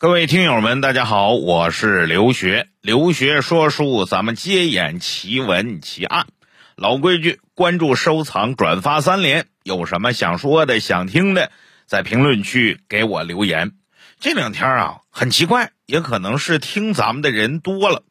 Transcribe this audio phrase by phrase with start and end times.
[0.00, 2.68] 各位听友们，大家好，我是刘学。
[2.80, 6.26] 刘学说书，咱们接演奇闻奇案。
[6.74, 9.48] 老规矩，关注、收藏、转发三连。
[9.62, 11.52] 有什么想说的、想听的，
[11.84, 13.72] 在评论区给我留言。
[14.18, 18.02] 这两天啊，很奇怪，也可能是听咱们的人多了，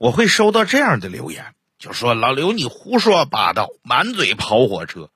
[0.00, 5.10] 我会收到这样的留言，就说老刘你胡说八道，满嘴跑火车。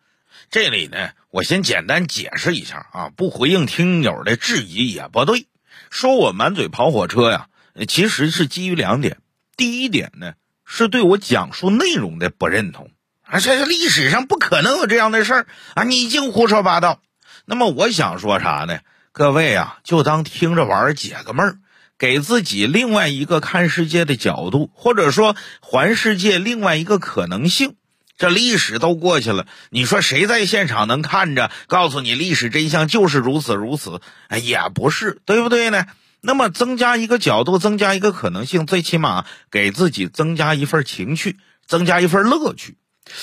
[0.48, 5.48] 这里呢，我先简单解释一下啊，不回应听友的质疑也不对。
[5.90, 7.48] 说我满嘴跑火车呀，
[7.86, 9.18] 其实是基于两点。
[9.56, 10.32] 第一点呢，
[10.64, 12.90] 是对我讲述内容的不认同
[13.22, 17.00] 啊，这历史上不可能有这样的事儿啊，你净胡说八道。
[17.44, 18.78] 那么我想说啥呢？
[19.12, 21.58] 各位啊，就当听着玩解个闷儿，
[21.98, 27.74] 给自己另外一个看世界的角度，或者说环世界另外一个可能性。
[28.20, 34.02] 这历史都过去了，你说谁在现场能看着告诉你历史真相就是如此如此？
[34.28, 35.86] 哎，也不是，对不对呢？
[36.20, 42.76] 那么增加一个角度，增加一个可能性，最起码给自己增加一份情趣，增加一份乐趣。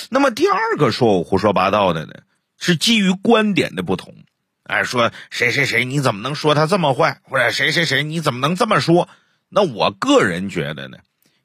[0.09, 2.13] 那么第二个说我胡说八道的呢，
[2.57, 4.15] 是基于观点的不同。
[4.63, 7.21] 哎，说谁谁谁你怎么能说他这么坏？
[7.21, 9.07] 或者谁谁谁你怎么能这么说？
[9.47, 10.97] 那我个人觉得呢，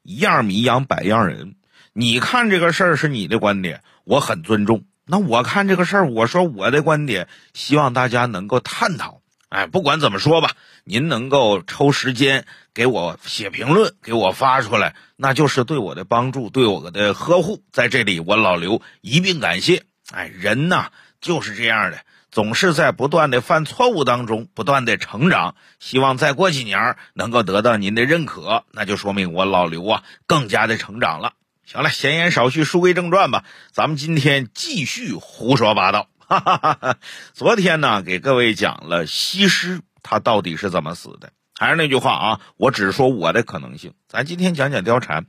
[0.03, 1.57] 一样米养百样人。
[1.95, 4.85] 你看这个事儿是你的观点，我很尊重。
[5.05, 9.21] 那我看这个事儿，我说我的观点，希望大家能够探讨。
[9.51, 10.53] 哎，不管怎么说吧，
[10.85, 17.63] 您能够抽时间给我写评论，给我发出来，那就是对我的帮助，对我的呵护。
[17.73, 19.83] 在这里，我老刘一并感谢。
[20.11, 21.99] 哎，人呐就是这样的，
[22.31, 25.57] 总是在不断的犯错误当中不断的成长。
[25.79, 31.35] 希望再过几年能够得到您的认可，那就说明我老刘啊更加的成长了。
[31.73, 33.45] 行了，闲言少叙，书归正传吧。
[33.71, 36.11] 咱们今天继续胡说八道。
[36.19, 36.97] 哈哈哈哈
[37.33, 41.33] 昨天呢，给各位讲了西施她到底是怎么死的。
[41.59, 43.95] 还是那句话啊，我只说我的可能性。
[44.07, 45.25] 咱今天讲讲貂蝉。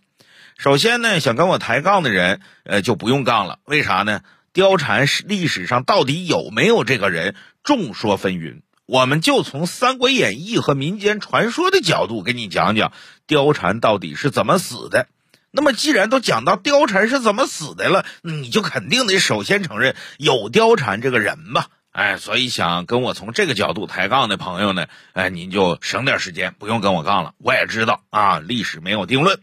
[0.58, 3.60] 首先呢，想跟我抬杠的人，呃，就不用杠了。
[3.64, 4.20] 为啥呢？
[4.54, 8.64] 貂蝉是历史上到底有没有这个人，众说纷纭。
[8.86, 12.92] 我们就从《三国演义》和民间传说的角度给你讲讲
[13.30, 15.08] 貂蝉到底是怎么死的。
[15.56, 21.68] 那么，既然都讲到貂蝉是怎么死的了，你就肯定得首先承认有貂蝉这个人吧？
[21.92, 27.36] 哎，所以想跟我从这个角度抬杠的朋友呢，哎，您就省点时间，不用跟我杠了。
[27.38, 29.42] 我也知道啊，历史没有定论。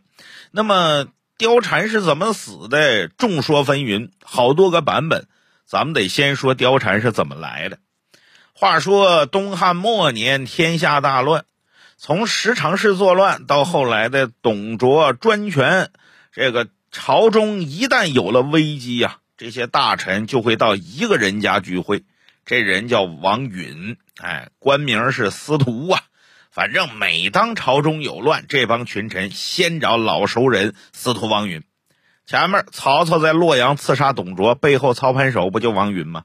[0.50, 1.06] 那么，
[1.38, 3.06] 貂蝉是怎么死的？
[3.06, 5.28] 众说纷纭，好多个版本。
[5.64, 7.78] 咱们得先说貂蝉是怎么来的。
[8.52, 11.44] 话说东汉末年，天下大乱。
[11.96, 15.90] 从十常侍作乱到后来的董卓专权，
[16.32, 22.04] 这个朝中一旦有了危机呀，这些大臣就会到一个人家聚会，
[22.44, 26.02] 这人叫王允，哎，官名是司徒啊。
[26.52, 31.64] 反正每当朝中有乱，这帮群臣先找老熟人司徒王允。
[32.26, 36.24] 前面曹操在洛阳刺杀董卓，背后操盘手不就王允吗？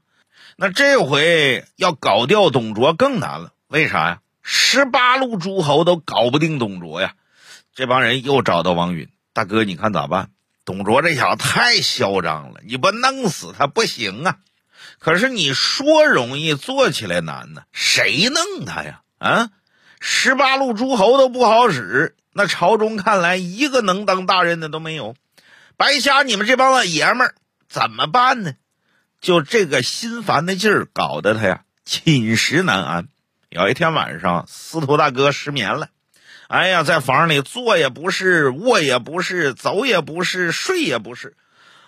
[0.56, 4.20] 那这回要搞掉董卓更难了，为啥呀？
[4.42, 7.14] 十八路诸侯都搞不定董卓呀，
[7.74, 10.30] 这帮人又找到王允大哥，你看咋办？
[10.64, 14.38] 董卓这小子太嚣张了，你不弄死他不行啊！
[14.98, 19.02] 可是你说容易做起来难呢，谁弄他呀？
[19.18, 19.50] 啊，
[20.00, 25.14] 十八路诸侯都不好使，那朝中看来一个能当大任的都没有，
[25.76, 27.34] 白瞎你们这帮老爷们儿
[27.68, 28.54] 怎么办呢？
[29.20, 33.08] 就这个心烦的劲儿，搞得他呀寝食难安。
[33.50, 35.88] 有一天晚上，司徒大哥失眠了。
[36.48, 41.36] 哎呀，在房里坐也不是，卧也不是，走也不是，睡也不是。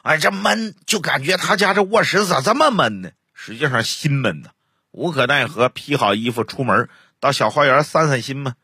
[0.03, 3.11] 哎，这闷，就感觉他家这卧室咋这么闷呢？
[3.35, 4.51] 实际上心闷呐，
[4.91, 6.89] 无可奈何，披好衣服出门，
[7.21, 8.55] 到小花园散散心嘛。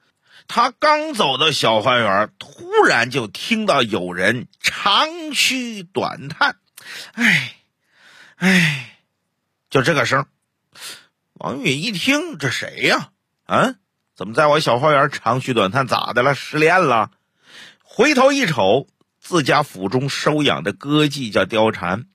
[0.49, 6.57] 他刚走到小花园，突然就听到有人长吁短叹
[7.15, 7.57] ：“哎，
[8.37, 8.99] 哎，
[9.71, 10.27] 就这个声。”
[11.35, 13.11] 王允一听，这谁呀？
[13.45, 13.75] 啊，
[14.17, 15.89] 怎么在我小花园长吁短叹？
[15.89, 16.37] 咋的了？
[16.37, 17.11] 失恋了？
[17.83, 18.87] 回头一瞅，
[19.21, 22.07] 自家府中收养的歌妓叫貂蝉。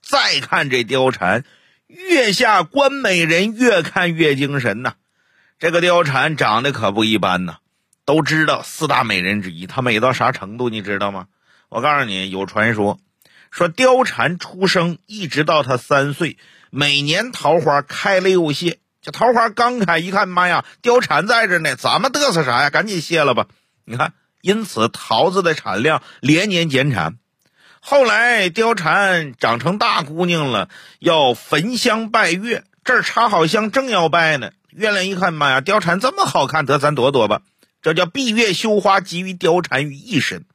[0.00, 1.44] 再看这貂蝉，
[1.88, 4.94] 月下观美人，越看越精神呐。
[5.58, 7.58] 这个貂蝉长得可不一般呐。
[8.06, 10.70] 都知道四大美人之一，她美到啥程度？
[10.70, 11.26] 你知道吗？
[11.68, 12.98] 我告诉你，有传说，
[13.50, 16.38] 说貂蝉出生一直到她三岁。
[16.70, 22.70] 每年桃花开了又谢，这桃花刚开，一看，妈呀，貂蝉在这呢，咱们嘚瑟啥呀？
[22.70, 23.46] 赶紧谢了吧！
[23.84, 27.16] 你看，因此桃子的产量连年减产。
[27.78, 30.68] 后来貂蝉长成大姑娘了，
[30.98, 34.50] 要焚香拜月，这儿插好香，正要拜呢。
[34.70, 37.42] 月亮一看，妈呀，貂蝉这么好看，得咱躲躲吧。
[37.82, 40.46] 这叫闭月羞花，集于貂蝉于一身，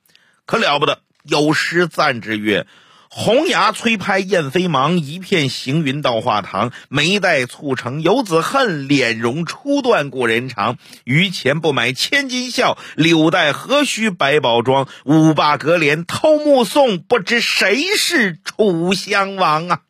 [0.46, 1.00] 可了不得。
[1.24, 2.68] 有诗赞之曰
[3.14, 6.72] ：“红牙催拍燕飞忙，一片行云到画堂。
[6.88, 10.78] 眉黛蹙成游子恨，脸容初断故人长。
[11.04, 14.88] 余钱不买千金笑，柳带何须百宝装？
[15.04, 19.82] 五霸隔帘偷目送，不知谁是楚襄王啊！”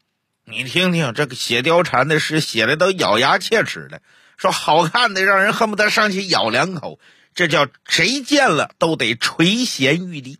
[0.49, 4.01] 你听听这个写貂蝉的诗，写的都咬牙切齿的。
[4.35, 6.97] 说好看的，让人恨不得上去咬两口，
[7.35, 10.39] 这叫谁见了都得垂涎欲滴。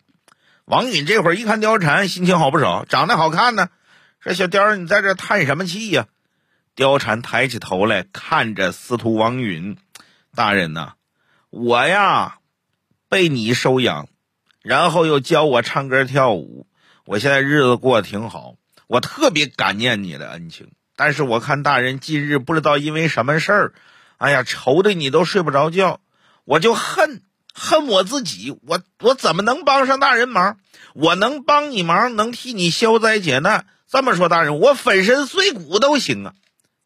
[0.71, 3.67] 王允这会儿一看貂蝉，心情好不少，长得好看呢。
[4.21, 6.07] 说小貂儿，你在这叹什么气呀？
[6.77, 9.75] 貂蝉抬起头来看着司徒王允，
[10.33, 10.93] 大人呐，
[11.49, 12.37] 我呀
[13.09, 14.07] 被你收养，
[14.61, 16.67] 然后又教我唱歌跳舞，
[17.03, 18.55] 我现在日子过得挺好，
[18.87, 20.71] 我特别感念你的恩情。
[20.95, 23.73] 但是我看大人近日不知道因为什么事儿。
[24.15, 25.99] 哎呀，愁的你都睡不着觉，
[26.45, 27.23] 我就恨
[27.53, 30.57] 恨我自己，我我怎么能帮上大人忙？
[30.93, 33.65] 我能帮你忙，能替你消灾解难。
[33.87, 36.33] 这么说，大人，我粉身碎骨都行啊！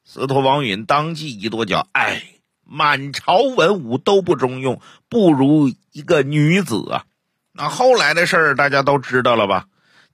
[0.04, 2.24] 司徒王允当即一跺脚，哎，
[2.64, 7.06] 满朝文武都不中用，不如一个女子啊！
[7.52, 9.68] 那后来的事儿大家都知道了吧？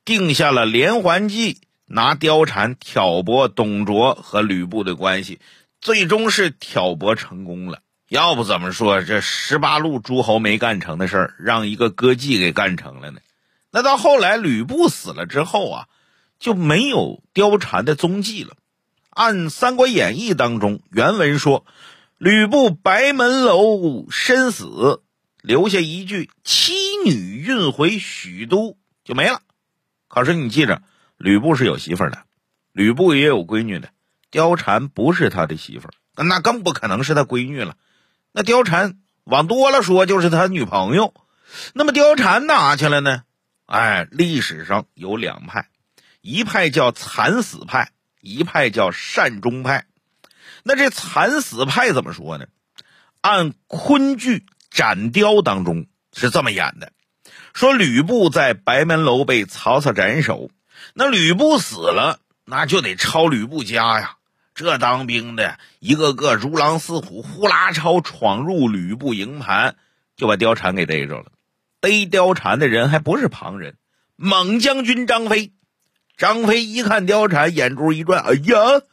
[0.04, 5.39] 定下了连环计，拿貂蝉挑拨董卓和吕布的关系。
[5.80, 7.80] 最终是挑拨成功了，
[8.12, 13.22] 要不怎么说这十八路诸侯没干成的事儿，让一个歌妓给干成了呢？
[13.72, 15.88] 那到后来吕布死了之后啊，
[16.38, 18.58] 就没有貂蝉的踪迹了。
[19.12, 21.66] 按《三国演义》当中原文说，
[22.18, 25.02] 吕布白门楼身死，
[25.42, 26.74] 留下一句“妻
[27.06, 28.75] 女运回许都”
[29.06, 29.40] 就没了。
[30.10, 30.81] 可是你记着，
[31.16, 32.24] 吕布是有媳妇的，
[32.74, 33.88] 吕布也有闺女的。
[34.34, 35.88] 貂蝉不是他的媳妇，
[36.22, 37.78] 那更不可能是他闺女了。
[38.31, 41.13] 那貂蝉往多了说就是他女朋友。
[41.74, 43.24] 那么貂蝉哪去了呢？
[43.66, 45.68] 哎，历史上有两派，
[46.22, 47.92] 一派叫惨死派，
[48.22, 49.86] 一派叫善终派。
[50.63, 52.45] 那这惨死派怎么说呢？
[53.22, 54.39] 按昆剧
[54.69, 56.92] 《斩貂》当中是这么演的：
[57.54, 60.50] 说吕布在白门楼被曹操斩首，
[60.94, 64.16] 那吕布死了，那就得抄吕布家呀。
[64.62, 69.75] 这当兵的一个个如狼似虎，呼啦超闯入吕布营盘，
[70.16, 71.31] 就把貂蝉给逮着了。
[71.80, 73.75] 逮貂蝉的人还不是旁人，
[74.16, 75.52] 猛将军张飞。
[76.16, 78.84] 张飞一看貂蝉，眼珠一转，哎呀，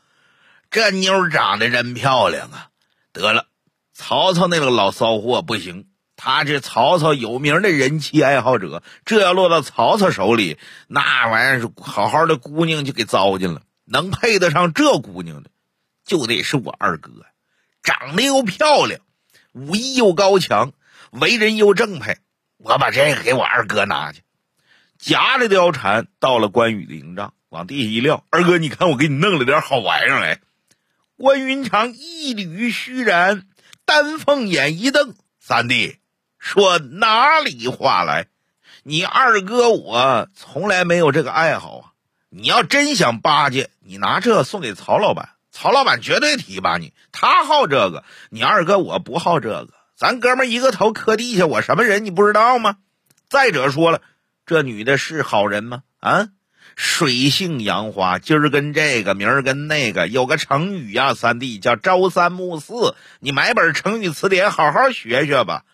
[0.71, 2.69] 这妞长得真漂亮啊！
[3.13, 3.45] 得了，
[3.93, 10.57] 曹操那个老骚货不行，他是曹操有名的人气爱好者，这要落到曹操手里，
[10.87, 13.61] 那玩意儿是好好的姑娘就给糟践了。
[13.91, 15.51] 能配得上这姑娘的，
[16.09, 17.27] 就得是我二哥，
[17.83, 19.01] 长得又漂亮，
[19.53, 20.73] 武艺又高强，
[21.11, 22.17] 为人又正派。
[22.57, 24.23] 我把这个给我二哥拿去，
[24.99, 28.25] 夹着貂蝉到了关羽的营帐，往地下一撂。
[28.31, 30.41] 二哥，你看我给你弄了点好玩意儿来。
[31.19, 33.43] 关云长一缕虚髯，
[33.85, 35.99] 丹凤眼一瞪：“三弟，
[36.39, 38.29] 说哪里话来？
[38.83, 41.85] 你二哥我从来没有这个爱好啊。”
[42.31, 46.93] 你要真想巴结，你拿这送给曹老板，曹老板绝对提拔你。
[47.11, 49.75] 他好这个，你二哥我不好这个。
[49.97, 52.77] 咱哥们一个头磕地下，我什么人你不知道吗？
[53.29, 54.01] 再者说了，
[54.47, 55.83] 这女的是好人吗？
[55.99, 56.29] 啊，
[56.77, 62.95] 水性杨花，今儿跟这个，明儿跟那个，有个成语呀，三弟叫朝三暮四。
[63.19, 65.65] 你买本成语词典，好好学学吧。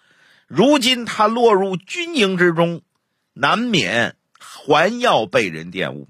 [0.47, 2.81] 如今他落入军营之中，
[3.35, 6.09] 难免还要被人玷污。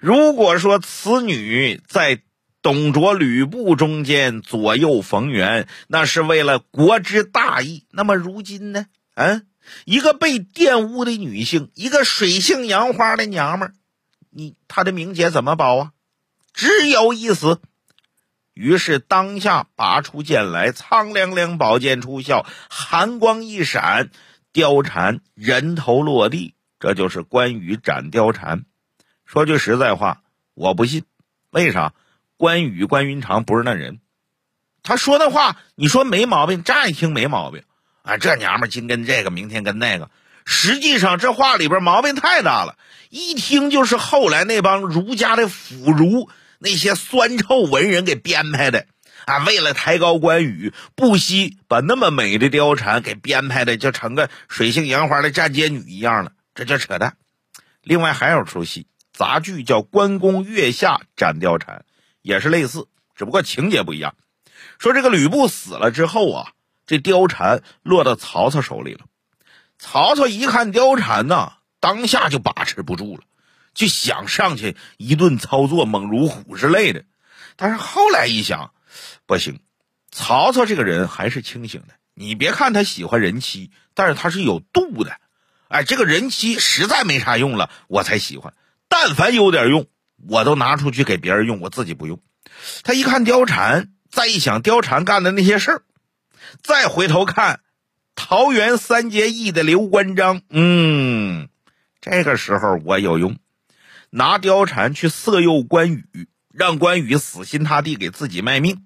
[0.00, 2.20] 如果说此女在
[2.64, 7.84] 董卓、吕布中间左右逢源，那是为了国之大义。
[7.90, 8.86] 那么如今呢？
[9.14, 9.46] 嗯，
[9.84, 13.74] 一个被玷污的女性，一个水性杨花的娘们，
[14.30, 15.92] 你她的名节怎么保啊？
[16.54, 17.60] 只有一死。
[18.54, 24.08] 于是当下拔出剑来，苍凉凉宝剑出鞘，寒光一闪，
[24.54, 26.54] 貂蝉人头落地。
[26.80, 28.64] 这就是关羽斩貂蝉。
[29.26, 30.22] 说句实在话，
[30.54, 31.04] 我不信。
[31.50, 31.92] 为啥？
[32.36, 34.00] 关羽关云长不是那人。
[34.82, 37.62] 他说的话，你说没毛病，乍一听没毛病
[38.02, 38.18] 啊。
[38.18, 40.10] 这娘们今跟这个，明天跟那个。
[40.44, 42.76] 实际上，这话里边毛病太大了，
[43.08, 48.86] 一听就是后来那帮儒家的腐儒、那些酸臭文人给编排的
[49.24, 49.38] 啊。
[49.44, 57.16] 为了抬高关羽，不惜把那么美的貂蝉给编排的就成个水性杨花的站街女一样了，这叫扯淡。
[57.82, 58.86] 另外还有出戏。
[59.14, 61.76] 杂剧叫《关公月下斩貂蝉》，
[62.24, 64.14] 也是类似只不过情节不一样。
[64.78, 66.52] 说这个吕布死了之后啊，
[66.86, 69.00] 这貂蝉落到曹操手里了。
[69.78, 73.24] 曹操一看貂蝉呐，当下就把持不住了，
[73.74, 77.04] 就想上去一顿操作，猛如虎之类的。
[77.56, 78.72] 但是后来一想，
[79.26, 79.60] 不行，
[80.10, 81.94] 曹操这个人还是清醒的。
[82.14, 85.18] 你别看他喜欢人妻，但是他是有度的。
[85.68, 88.54] 哎，这个人妻实在没啥用了，我才喜欢。
[88.88, 89.86] 但凡有点用，
[90.28, 92.20] 我都拿出去给别人用，我自己不用。
[92.82, 95.82] 他一看貂蝉，再一想貂蝉干的那些事儿，
[96.62, 97.60] 再回头看
[98.14, 101.48] 桃园三结义的刘关张，嗯，
[102.00, 103.36] 这个时候我有用，
[104.10, 106.28] 拿貂蝉去色诱关羽。
[106.56, 108.84] 让关羽死心塌地给自己卖命，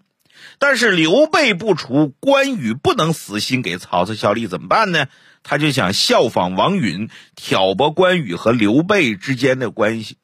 [0.58, 5.08] 但是刘备不除，关羽不能死心给曹操效力，怎么办呢？
[5.42, 10.16] 他就想效仿王允，挑拨关羽和刘备之间的关系，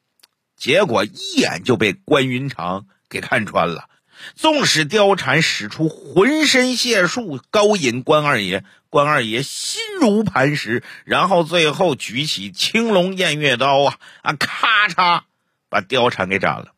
[0.55, 3.89] 结果一眼就被关云长给看穿了。
[4.33, 15.23] 纵使貂蝉使出浑身解数勾引关二爷，关二爷心如磐石，然后最后举起青龙偃月刀啊啊，咔嚓
[15.69, 16.73] 把貂蝉给斩了。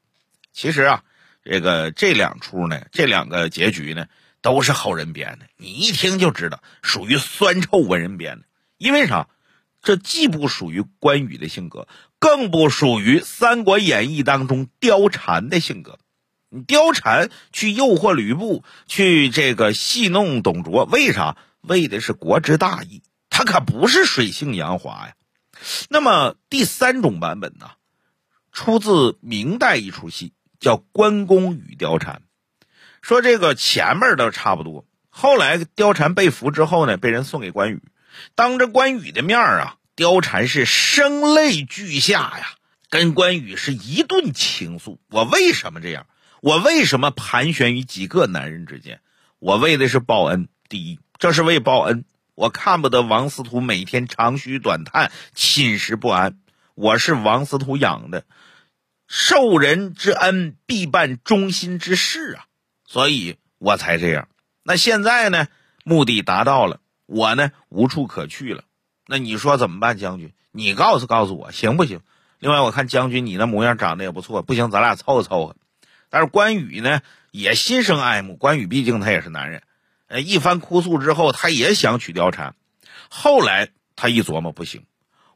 [0.51, 1.03] 其实啊，
[1.43, 4.07] 这个这两出呢，这两个结局呢，
[4.41, 5.45] 都是后人编的。
[5.57, 8.45] 你一听就知道，属于酸臭文人编的。
[8.77, 9.27] 因为啥？
[9.83, 11.87] 这既不属于关羽的性格，
[12.19, 15.99] 更不属于《三国演义》当中貂蝉的性格。
[16.49, 21.37] 你貂蝉去诱惑吕布，去这个戏弄董卓，为啥？
[21.61, 23.03] 为的是国之大义。
[23.29, 25.13] 他可不是水性杨花呀。
[25.89, 27.71] 那么第三种版本呢，
[28.51, 30.33] 出自明代一出戏。
[30.59, 32.23] 叫关公与貂蝉，
[33.03, 37.83] 说这个前面都差不多，后来貂蝉被俘之后呢，被人送给关羽，
[38.33, 42.51] 当着关羽的面啊，貂蝉是声泪俱下呀，
[42.91, 45.01] 跟关羽是一顿倾诉。
[45.09, 46.05] 我为什么这样？
[46.39, 49.01] 我为什么盘旋于几个男人之间？
[49.39, 50.49] 我为的是报恩。
[50.69, 56.37] 第一，这是为报恩，我看不得王司徒每天长吁短叹、寝食不安，
[56.75, 58.23] 我是王司徒养的。
[59.07, 62.45] 受人之恩，必办忠心之事啊，
[62.85, 64.27] 所以我才这样。
[64.61, 65.47] 那现在呢，
[65.83, 68.63] 目的达到了，我呢无处可去了。
[69.07, 70.33] 那你说怎么办，将军？
[70.51, 72.01] 你告诉告诉我行不行？
[72.39, 75.55] 另外，我看将军你那模样长得也不错，不行，咱俩凑合凑合。
[76.09, 78.35] 但是关羽呢，也心生爱慕。
[78.35, 79.63] 关羽毕竟他也是男人，
[80.07, 82.55] 呃，一番哭诉之后，他也想娶貂蝉。
[83.09, 84.85] 后来他一琢磨，不行，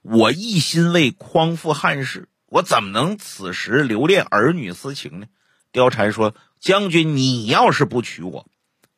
[0.01, 2.27] 我一心为匡复汉室。
[2.47, 5.27] 我怎么能此时留恋儿女私情呢？
[5.71, 8.45] 貂蝉说：“将军，你要是不娶我，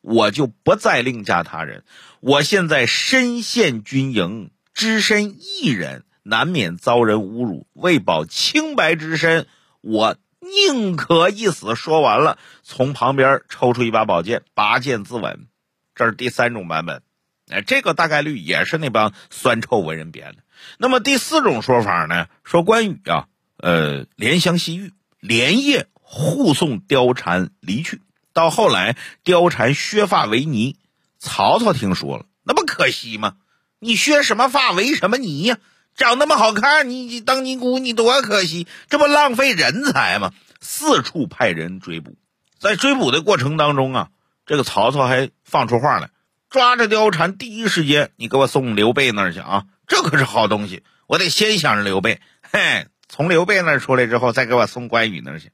[0.00, 1.84] 我就不再另嫁他人。
[2.18, 7.66] 我现在身陷军营，只身一人，难免遭人侮辱。
[7.72, 9.46] 为保清白之身，
[9.80, 15.46] 我宁可一死。”说完了，从旁边抽出一把宝剑，拔剑自刎。
[15.94, 17.02] 这是第三种版本，
[17.48, 20.42] 哎，这个大概率也是那帮酸臭文人编的。
[20.76, 22.26] 那么第四种说法呢？
[22.42, 23.28] 说关羽啊。
[23.58, 28.02] 呃，怜香惜玉，连夜护送貂蝉离去。
[28.32, 30.76] 到后来，貂蝉削发为尼，
[31.18, 33.36] 曹操听说了，那不可惜吗？
[33.84, 35.58] 你削什么发，为什么尼呀？
[35.94, 40.32] 长那么好看，你当尼姑，你多可惜，这不浪费人才吗？
[40.58, 42.16] 四处派人追捕，
[42.58, 44.08] 在追捕的过程当中啊，
[44.46, 46.08] 这个曹操还放出话来，
[46.48, 49.66] 抓着貂蝉，第一时间你给我送刘备那儿去啊！
[49.86, 52.86] 这可是好东西，我得先想着刘备，嘿。
[53.06, 55.50] 从刘备那儿出来之后，再给我送关羽那儿去。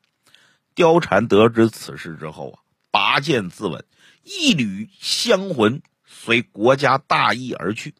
[0.76, 3.82] 貂蝉得知此事之后啊，拔剑自刎，
[4.22, 7.92] 一缕香魂随国家大义而去。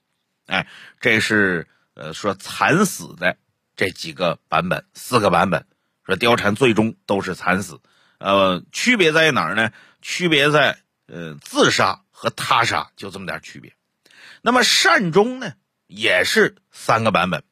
[0.51, 0.67] 哎，
[1.01, 3.37] 这是呃说惨死的
[3.77, 5.65] 这几个版本，四个版本
[6.05, 7.81] 说貂蝉最终都是惨死。
[8.19, 9.71] 呃，区别在哪儿呢？
[10.03, 13.73] 区别在呃自杀和他杀，就这么点区别。
[14.43, 15.53] 那么善终呢，
[15.87, 17.45] 也是三个版本。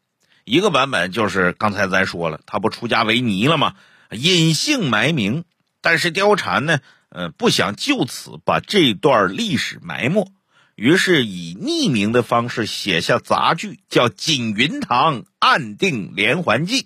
[0.45, 3.77] 一个版本就是刚才咱说了，他不出家为尼了吗？
[4.11, 5.45] 隐姓埋名，
[5.81, 10.33] 但是貂蝉呢，呃，不想就此把这段历史埋没，
[10.79, 16.83] 于是以匿名的方式写下杂剧，叫《锦云堂暗定连环计》，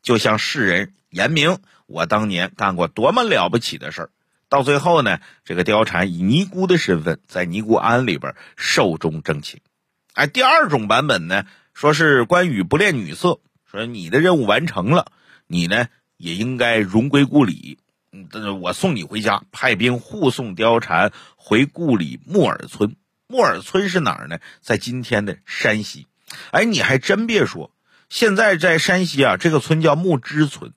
[0.00, 4.10] 就向世人言明我当年干过多么了不起的事儿。
[4.48, 9.60] 到最后呢，这个貂蝉以尼姑的身份在尼姑庵里边寿终正寝。
[10.14, 11.46] 哎，第二种版本呢？
[11.74, 15.10] 说是关羽不恋女色，说你的任务完成了，
[15.48, 17.78] 你呢也应该荣归故里。
[18.12, 22.94] 嗯，我送你回家，派兵护送貂蝉回故里木耳村。
[23.28, 24.38] 木耳村是哪儿呢？
[24.60, 26.06] 在今天的山西。
[26.50, 27.72] 哎，你还真别说，
[28.08, 30.72] 现在在山西啊，这个村叫木之村，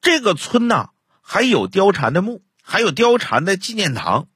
[0.00, 0.90] 这个村呐
[1.22, 4.28] 还有貂蝉的墓，还有貂蝉的纪念堂，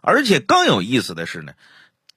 [0.00, 1.54] 而且更有意思的是呢，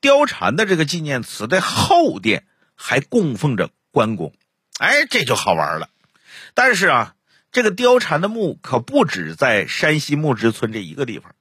[0.02, 2.46] 貂蝉的这个纪念祠的后殿
[2.76, 4.34] 还供奉着关公，
[4.80, 5.90] 哎，这就好玩了。
[6.56, 7.16] 但是啊，
[7.52, 11.34] 这个貂蝉的墓可不止在山西木直村这一个地方，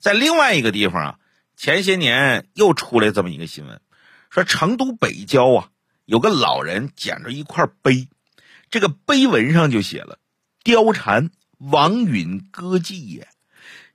[0.00, 1.18] 在另外一个地方啊，
[1.62, 3.82] 前些年又出来这么一个新闻，
[4.30, 5.68] 说成都北郊啊，
[6.06, 8.08] 有个老人捡着一块碑，
[8.70, 10.18] 这个碑文上就写了
[10.64, 13.28] “貂蝉王允歌妓也”。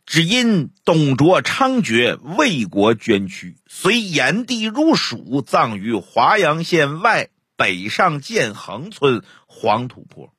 [0.06, 10.32] 只因董卓猖獗，为国捐躯，随炎帝入蜀，葬于华阳县外北上建恒村黄土坡。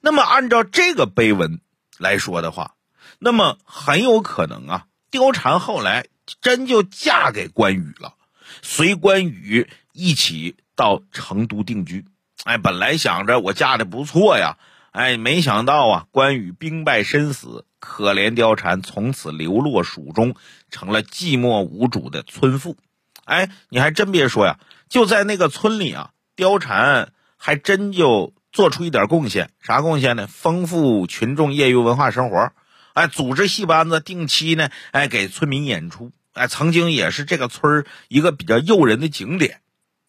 [0.00, 1.60] 那么，按照这个碑文
[1.98, 2.76] 来说的话，
[3.18, 6.06] 那么很有可能啊，貂蝉后来
[6.40, 8.14] 真就嫁给关羽了，
[8.62, 12.04] 随关羽一起到成都定居。
[12.44, 14.58] 哎，本来想着我嫁的不错呀。
[14.92, 20.34] 哎，没想到啊，关羽兵败身死，可怜貂蝉从此流落蜀中，
[20.70, 22.76] 成了寂寞无主的村妇。
[23.24, 29.50] 哎，你还真别说呀，就在那个村里啊，貂蝉还真就做出一点贡献。
[29.60, 30.26] 啥贡献呢？
[30.26, 32.52] 丰富群众业余文化生活。
[32.96, 36.12] 哎，组织戏班子，定期呢，哎，给村民演出。
[36.32, 39.60] 哎，曾经也是这个村一个比较诱人的景点。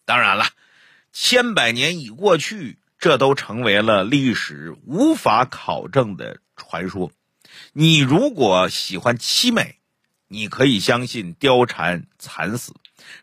[0.06, 0.46] 当然了，
[1.12, 2.78] 千百年已过去。
[2.98, 7.12] 这都成为了历史无法考证的传说。
[7.74, 9.76] 你如果喜欢凄美，
[10.26, 12.74] 你可以相信貂蝉惨死，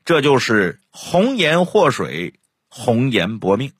[0.05, 2.35] 这就是红颜祸水，
[2.69, 3.73] 红颜薄命。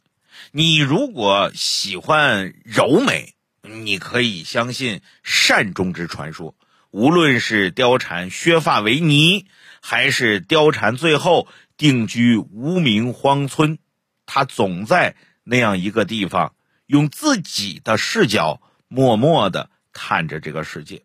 [0.52, 3.35] 你如果喜欢柔美，
[3.68, 6.56] 你可以相信善终之传说。
[6.92, 9.48] 无论是貂蝉削发为尼，
[9.82, 13.78] 还是貂蝉最后定居无名荒村，
[14.26, 15.16] 他总在。
[15.48, 16.56] 那样一个地方，
[16.88, 21.04] 用自己的视角默默的看着这个世界。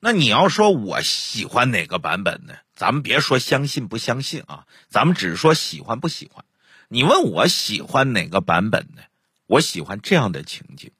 [0.00, 2.54] 那你要说我喜欢哪个版本呢？
[2.74, 6.44] 咱们别说相信不相信啊，咱们只说喜欢不喜欢。
[6.88, 9.02] 你问我喜欢哪个版本呢？
[9.46, 10.90] 我喜欢这样的情景：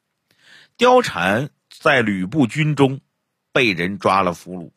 [0.78, 3.00] 貂蝉在吕布军中
[3.52, 4.70] 被人抓了俘虏，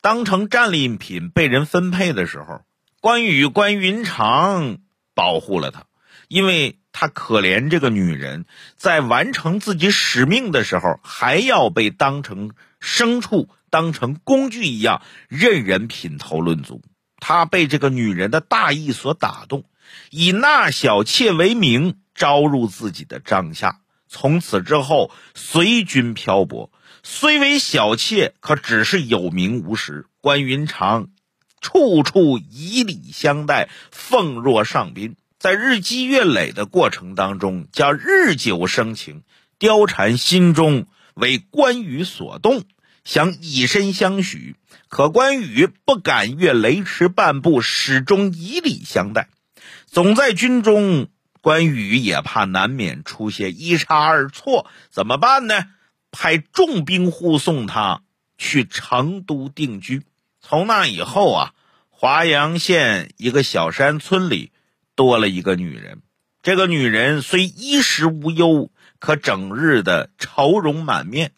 [0.00, 2.62] 当成战利品被人分配的时候，
[3.00, 4.78] 关羽关云长
[5.14, 5.84] 保护了他，
[6.28, 6.76] 因为。
[6.92, 16.82] 他可怜这个女人，在完成自己使命的时候，还要被当成牲畜、当成工具一样任人品头论足。
[17.20, 19.66] 他被这个女人的大义所打动，
[20.10, 23.80] 以纳小妾为名招入自己的帐下。
[24.12, 26.72] 从此之后，随军漂泊，
[27.04, 30.06] 虽为小妾，可只是有名无实。
[30.20, 31.10] 关云长
[31.60, 35.16] 处处以礼相待，奉若上宾。
[35.38, 39.22] 在日积月累的过程当中，叫日久生情。
[39.60, 42.64] 貂蝉心中为关羽所动，
[43.04, 44.56] 想以身相许，
[44.88, 49.28] 可关羽不敢越雷池半步，始终以礼相待。
[49.86, 51.08] 总在军中，
[51.40, 55.66] 关羽也怕难免出现一差二错，怎么办呢？
[56.10, 58.02] 派重兵护送他
[58.38, 60.02] 去成都定居。
[60.40, 61.54] 从那以后啊，
[61.88, 64.52] 华阳县一个小山村里。
[64.96, 66.02] 多了一个女人，
[66.42, 71.32] 这个女人虽衣食无忧，可整日的愁容满面。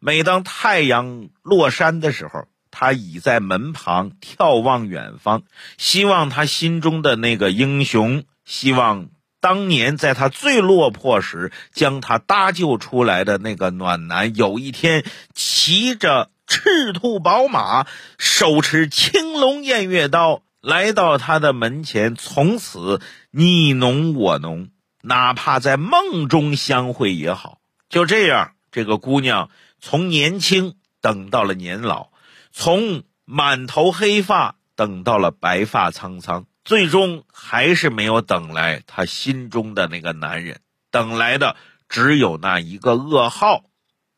[0.00, 5.44] 每当太阳落山的时候，她倚在门旁眺望远方，
[5.76, 17.86] 希望她心中的那个英雄，希望当年在他最落魄时将他搭救出来的那个暖男，有一天骑着赤兔宝马，
[18.18, 20.42] 手持青龙偃月刀。
[20.60, 24.70] 来到他的门前，从此你侬我侬，
[25.02, 27.60] 哪怕在梦中相会也好。
[27.88, 32.08] 就这样，这个姑娘从年轻等到了年老，
[32.50, 40.60] 从满头黑发等到了白发苍苍，最终还是没有等来她心中的那个男人。
[40.90, 41.56] 等来的
[41.88, 43.64] 只有那一个噩耗：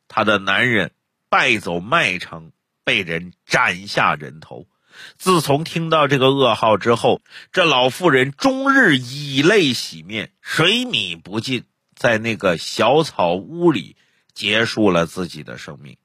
[0.08, 0.90] 她的男人
[1.28, 2.50] 败走麦城，
[2.82, 4.66] 被人斩下人头。
[5.16, 13.94] 自从听到这个噩耗之后，这老妇人终日以泪洗面，水米不进，在那个小草屋里
[14.34, 15.98] 结束了自己的生命。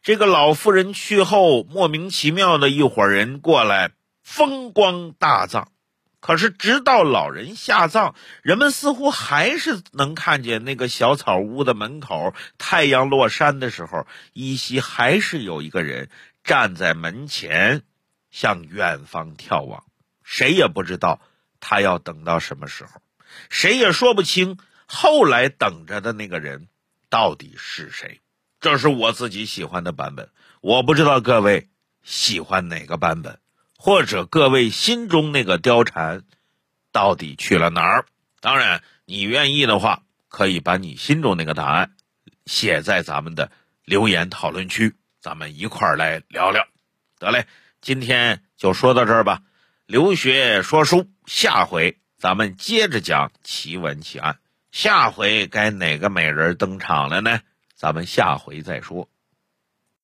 [0.00, 3.90] 这个老妇人去后，莫名其妙的一伙人过来
[4.22, 5.71] 风光大葬。
[6.22, 16.08] 可是直到老人下葬，人们似乎还是能看见那个小草屋的门口，太阳落山的时候，依稀还是有一个人
[16.42, 17.82] 站在门前。
[18.30, 19.84] 向远方眺望，
[20.22, 21.20] 谁也不知道
[21.60, 23.02] 他要等到什么时候，
[23.50, 24.56] 谁也说不清
[24.86, 26.68] 后来等着的那个人
[27.10, 28.22] 到底是谁。
[28.58, 30.30] 这是我自己喜欢的版本。
[30.62, 31.68] 我不知道各位
[32.02, 33.38] 喜欢哪个版本，
[33.84, 36.22] 或者各位心中那个貂蝉
[36.92, 38.06] 到底去了哪儿？
[38.40, 41.90] 当然，你愿意的话，可以把你心中那个答案
[42.46, 43.50] 写在咱们的
[43.84, 46.64] 留言讨论区，咱们一块儿来聊聊。
[47.18, 47.48] 得嘞，
[47.80, 49.42] 今天就说到这儿吧。
[49.86, 54.38] 留学说书，下回咱们接着讲奇闻奇案。
[54.70, 57.40] 下回该哪个美人登场了呢？
[57.74, 59.08] 咱们下回再说。